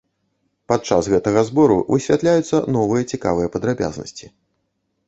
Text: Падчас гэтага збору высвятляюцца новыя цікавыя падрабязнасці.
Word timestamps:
Падчас 0.71 1.09
гэтага 1.15 1.43
збору 1.49 1.77
высвятляюцца 1.93 2.63
новыя 2.79 3.03
цікавыя 3.13 3.47
падрабязнасці. 3.59 4.25